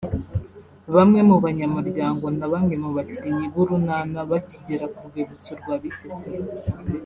bamwe 0.95 1.19
mu 1.29 1.35
banyamuryango 1.43 2.25
na 2.37 2.47
bamwe 2.53 2.75
mu 2.83 2.89
bakinnyi 2.97 3.45
b’urunana 3.53 4.19
bakigera 4.31 4.85
ku 4.93 4.99
rwibutso 5.07 5.51
rwa 5.59 5.75
Bisesero 5.81 6.45